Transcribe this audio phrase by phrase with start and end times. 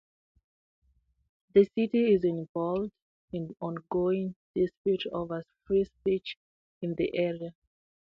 [1.53, 2.91] The city is involved
[3.33, 6.39] in ongoing disputes over free speech
[6.81, 7.51] in the area.